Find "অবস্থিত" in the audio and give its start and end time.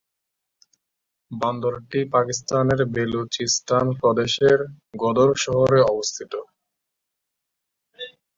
5.91-6.33